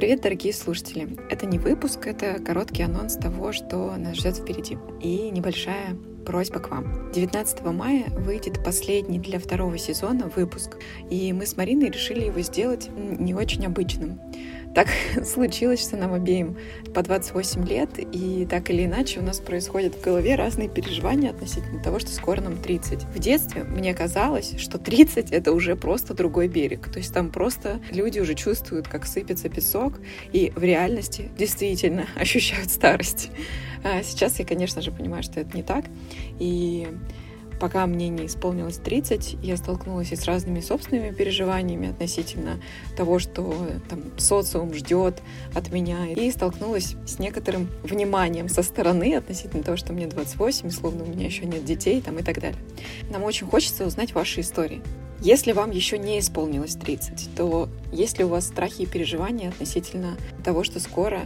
Привет, 0.00 0.22
дорогие 0.22 0.54
слушатели! 0.54 1.14
Это 1.28 1.44
не 1.44 1.58
выпуск, 1.58 2.06
это 2.06 2.42
короткий 2.42 2.82
анонс 2.84 3.16
того, 3.16 3.52
что 3.52 3.94
нас 3.98 4.16
ждет 4.16 4.38
впереди. 4.38 4.78
И 5.02 5.28
небольшая 5.28 5.94
просьба 6.24 6.58
к 6.58 6.70
вам. 6.70 7.12
19 7.12 7.60
мая 7.66 8.06
выйдет 8.16 8.64
последний 8.64 9.18
для 9.18 9.38
второго 9.38 9.76
сезона 9.76 10.28
выпуск, 10.34 10.78
и 11.10 11.34
мы 11.34 11.44
с 11.44 11.54
Мариной 11.54 11.90
решили 11.90 12.24
его 12.24 12.40
сделать 12.40 12.88
не 12.96 13.34
очень 13.34 13.66
обычным. 13.66 14.18
Так 14.74 14.88
случилось, 15.24 15.80
что 15.80 15.96
нам 15.96 16.14
обеим 16.14 16.56
по 16.94 17.02
28 17.02 17.66
лет, 17.66 17.90
и 17.98 18.46
так 18.48 18.70
или 18.70 18.84
иначе 18.84 19.20
у 19.20 19.22
нас 19.22 19.38
происходят 19.38 19.94
в 19.94 20.00
голове 20.00 20.36
разные 20.36 20.68
переживания 20.68 21.30
относительно 21.30 21.82
того, 21.82 21.98
что 21.98 22.10
скоро 22.10 22.40
нам 22.40 22.56
30. 22.56 23.04
В 23.04 23.18
детстве 23.18 23.64
мне 23.64 23.94
казалось, 23.94 24.54
что 24.58 24.78
30— 24.78 25.30
это 25.32 25.52
уже 25.52 25.76
просто 25.76 26.14
другой 26.14 26.48
берег. 26.48 26.90
То 26.90 26.98
есть 26.98 27.12
там 27.12 27.30
просто 27.30 27.80
люди 27.90 28.20
уже 28.20 28.34
чувствуют, 28.34 28.88
как 28.88 29.06
сыпется 29.06 29.48
песок, 29.48 30.00
и 30.32 30.52
в 30.54 30.62
реальности 30.62 31.30
действительно 31.36 32.06
ощущают 32.16 32.70
старость. 32.70 33.30
А 33.82 34.02
сейчас 34.02 34.38
я, 34.38 34.44
конечно 34.44 34.82
же, 34.82 34.92
понимаю, 34.92 35.22
что 35.22 35.40
это 35.40 35.56
не 35.56 35.62
так. 35.62 35.86
И 36.38 36.86
пока 37.60 37.86
мне 37.86 38.08
не 38.08 38.26
исполнилось 38.26 38.78
30, 38.78 39.36
я 39.42 39.56
столкнулась 39.56 40.12
и 40.12 40.16
с 40.16 40.24
разными 40.24 40.60
собственными 40.60 41.14
переживаниями 41.14 41.90
относительно 41.90 42.60
того, 42.96 43.18
что 43.18 43.54
там, 43.88 44.00
социум 44.16 44.74
ждет 44.74 45.22
от 45.54 45.70
меня, 45.70 46.08
и 46.08 46.30
столкнулась 46.30 46.96
с 47.06 47.18
некоторым 47.18 47.68
вниманием 47.82 48.48
со 48.48 48.62
стороны 48.62 49.14
относительно 49.14 49.62
того, 49.62 49.76
что 49.76 49.92
мне 49.92 50.06
28, 50.06 50.70
словно 50.70 51.04
у 51.04 51.06
меня 51.06 51.26
еще 51.26 51.44
нет 51.44 51.64
детей 51.64 52.00
там, 52.00 52.18
и 52.18 52.22
так 52.22 52.40
далее. 52.40 52.60
Нам 53.10 53.22
очень 53.22 53.46
хочется 53.46 53.86
узнать 53.86 54.14
ваши 54.14 54.40
истории. 54.40 54.82
Если 55.20 55.52
вам 55.52 55.70
еще 55.70 55.98
не 55.98 56.18
исполнилось 56.18 56.76
30, 56.76 57.34
то 57.36 57.68
есть 57.92 58.18
ли 58.18 58.24
у 58.24 58.28
вас 58.28 58.46
страхи 58.46 58.82
и 58.82 58.86
переживания 58.86 59.50
относительно 59.50 60.16
того, 60.42 60.64
что 60.64 60.80
скоро 60.80 61.20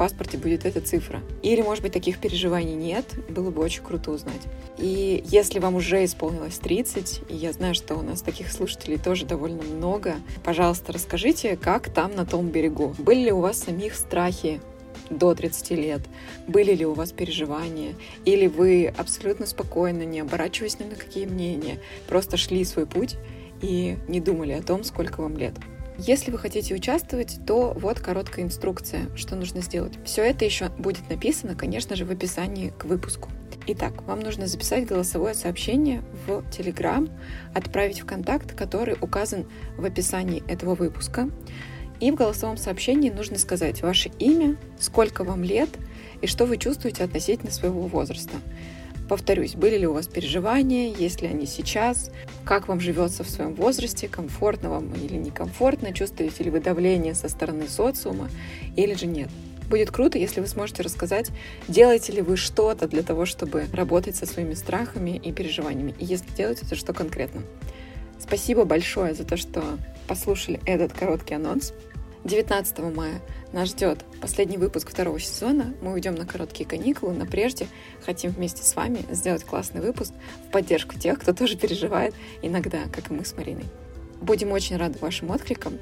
паспорте 0.00 0.38
будет 0.38 0.64
эта 0.64 0.80
цифра. 0.80 1.20
Или, 1.42 1.60
может 1.60 1.82
быть, 1.82 1.92
таких 1.92 2.20
переживаний 2.20 2.72
нет, 2.72 3.04
было 3.28 3.50
бы 3.50 3.60
очень 3.60 3.82
круто 3.82 4.12
узнать. 4.12 4.40
И 4.78 5.22
если 5.26 5.58
вам 5.58 5.74
уже 5.74 6.02
исполнилось 6.06 6.56
30, 6.56 7.20
и 7.28 7.34
я 7.36 7.52
знаю, 7.52 7.74
что 7.74 7.96
у 7.96 8.02
нас 8.02 8.22
таких 8.22 8.50
слушателей 8.50 8.96
тоже 8.96 9.26
довольно 9.26 9.62
много, 9.62 10.14
пожалуйста, 10.42 10.94
расскажите, 10.94 11.54
как 11.54 11.92
там 11.92 12.16
на 12.16 12.24
том 12.24 12.48
берегу. 12.48 12.94
Были 12.96 13.24
ли 13.24 13.32
у 13.32 13.40
вас 13.40 13.58
самих 13.58 13.94
страхи 13.94 14.62
до 15.10 15.34
30 15.34 15.70
лет? 15.72 16.00
Были 16.48 16.74
ли 16.74 16.86
у 16.86 16.94
вас 16.94 17.12
переживания? 17.12 17.92
Или 18.24 18.46
вы 18.46 18.86
абсолютно 18.86 19.44
спокойно, 19.44 20.04
не 20.04 20.20
оборачиваясь 20.20 20.80
ни 20.80 20.84
на 20.84 20.94
какие 20.94 21.26
мнения, 21.26 21.78
просто 22.08 22.38
шли 22.38 22.64
свой 22.64 22.86
путь 22.86 23.16
и 23.60 23.98
не 24.08 24.20
думали 24.20 24.52
о 24.52 24.62
том, 24.62 24.82
сколько 24.82 25.20
вам 25.20 25.36
лет? 25.36 25.52
Если 26.06 26.30
вы 26.30 26.38
хотите 26.38 26.74
участвовать, 26.74 27.40
то 27.46 27.74
вот 27.76 28.00
короткая 28.00 28.46
инструкция, 28.46 29.14
что 29.16 29.36
нужно 29.36 29.60
сделать. 29.60 29.98
Все 30.02 30.22
это 30.22 30.46
еще 30.46 30.70
будет 30.70 31.10
написано, 31.10 31.54
конечно 31.54 31.94
же, 31.94 32.06
в 32.06 32.10
описании 32.10 32.70
к 32.70 32.86
выпуску. 32.86 33.28
Итак, 33.66 34.02
вам 34.04 34.20
нужно 34.20 34.46
записать 34.46 34.86
голосовое 34.86 35.34
сообщение 35.34 36.02
в 36.26 36.42
Telegram, 36.50 37.10
отправить 37.54 38.00
в 38.00 38.06
контакт, 38.06 38.54
который 38.54 38.96
указан 38.98 39.46
в 39.76 39.84
описании 39.84 40.42
этого 40.50 40.74
выпуска. 40.74 41.28
И 42.00 42.10
в 42.10 42.14
голосовом 42.14 42.56
сообщении 42.56 43.10
нужно 43.10 43.38
сказать 43.38 43.82
ваше 43.82 44.10
имя, 44.18 44.56
сколько 44.78 45.22
вам 45.22 45.44
лет 45.44 45.68
и 46.22 46.26
что 46.26 46.46
вы 46.46 46.56
чувствуете 46.56 47.04
относительно 47.04 47.52
своего 47.52 47.82
возраста. 47.82 48.38
Повторюсь, 49.10 49.56
были 49.56 49.76
ли 49.76 49.88
у 49.88 49.92
вас 49.92 50.06
переживания, 50.06 50.94
есть 50.94 51.20
ли 51.20 51.26
они 51.26 51.44
сейчас, 51.44 52.12
как 52.44 52.68
вам 52.68 52.78
живется 52.78 53.24
в 53.24 53.28
своем 53.28 53.56
возрасте, 53.56 54.06
комфортно 54.06 54.70
вам 54.70 54.94
или 54.94 55.16
некомфортно, 55.16 55.92
чувствуете 55.92 56.44
ли 56.44 56.50
вы 56.52 56.60
давление 56.60 57.16
со 57.16 57.28
стороны 57.28 57.66
социума 57.66 58.30
или 58.76 58.94
же 58.94 59.06
нет. 59.06 59.28
Будет 59.68 59.90
круто, 59.90 60.16
если 60.16 60.40
вы 60.40 60.46
сможете 60.46 60.84
рассказать, 60.84 61.32
делаете 61.66 62.12
ли 62.12 62.22
вы 62.22 62.36
что-то 62.36 62.86
для 62.86 63.02
того, 63.02 63.26
чтобы 63.26 63.66
работать 63.72 64.14
со 64.14 64.26
своими 64.26 64.54
страхами 64.54 65.20
и 65.20 65.32
переживаниями. 65.32 65.92
И 65.98 66.04
если 66.04 66.30
делаете, 66.36 66.64
то 66.64 66.76
что 66.76 66.92
конкретно. 66.92 67.42
Спасибо 68.20 68.64
большое 68.64 69.14
за 69.14 69.24
то, 69.24 69.36
что 69.36 69.64
послушали 70.06 70.60
этот 70.66 70.92
короткий 70.92 71.34
анонс. 71.34 71.72
19 72.24 72.78
мая 72.94 73.22
нас 73.52 73.70
ждет 73.70 74.04
последний 74.20 74.58
выпуск 74.58 74.90
второго 74.90 75.18
сезона. 75.18 75.74
Мы 75.80 75.92
уйдем 75.92 76.14
на 76.14 76.26
короткие 76.26 76.68
каникулы, 76.68 77.14
но 77.14 77.24
прежде 77.26 77.66
хотим 78.04 78.30
вместе 78.30 78.62
с 78.62 78.76
вами 78.76 79.04
сделать 79.10 79.44
классный 79.44 79.80
выпуск 79.80 80.12
в 80.46 80.50
поддержку 80.50 80.98
тех, 80.98 81.18
кто 81.18 81.32
тоже 81.32 81.56
переживает 81.56 82.14
иногда, 82.42 82.80
как 82.92 83.10
и 83.10 83.14
мы 83.14 83.24
с 83.24 83.36
Мариной. 83.36 83.66
Будем 84.20 84.52
очень 84.52 84.76
рады 84.76 84.98
вашим 84.98 85.32
откликам. 85.32 85.78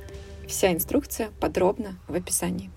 Вся 0.47 0.73
инструкция 0.73 1.31
подробно 1.41 1.99
в 2.07 2.15
описании. 2.15 2.71